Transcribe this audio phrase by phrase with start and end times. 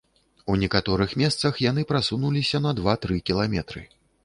[0.53, 3.87] У некаторых месцах яны прасунуліся на два-тры кіламетры.